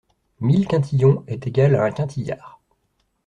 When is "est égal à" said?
1.27-1.83